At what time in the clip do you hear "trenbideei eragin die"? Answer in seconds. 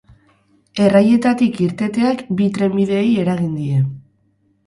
2.57-3.85